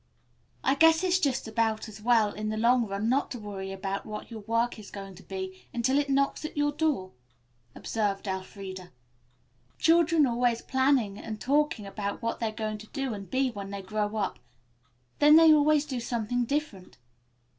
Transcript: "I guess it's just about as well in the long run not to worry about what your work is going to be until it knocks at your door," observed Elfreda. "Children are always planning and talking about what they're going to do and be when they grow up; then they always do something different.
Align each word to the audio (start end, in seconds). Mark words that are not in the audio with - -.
"I 0.63 0.73
guess 0.73 1.03
it's 1.03 1.19
just 1.19 1.47
about 1.47 1.87
as 1.87 2.01
well 2.01 2.31
in 2.33 2.49
the 2.49 2.57
long 2.57 2.87
run 2.87 3.07
not 3.07 3.29
to 3.29 3.39
worry 3.39 3.71
about 3.71 4.03
what 4.03 4.31
your 4.31 4.39
work 4.39 4.79
is 4.79 4.89
going 4.89 5.13
to 5.13 5.21
be 5.21 5.67
until 5.75 5.99
it 5.99 6.09
knocks 6.09 6.43
at 6.43 6.57
your 6.57 6.71
door," 6.71 7.11
observed 7.75 8.25
Elfreda. 8.27 8.89
"Children 9.77 10.25
are 10.25 10.31
always 10.33 10.63
planning 10.63 11.19
and 11.19 11.39
talking 11.39 11.85
about 11.85 12.23
what 12.23 12.39
they're 12.39 12.51
going 12.51 12.79
to 12.79 12.87
do 12.87 13.13
and 13.13 13.29
be 13.29 13.51
when 13.51 13.69
they 13.69 13.83
grow 13.83 14.15
up; 14.15 14.39
then 15.19 15.35
they 15.35 15.53
always 15.53 15.85
do 15.85 15.99
something 15.99 16.45
different. 16.45 16.97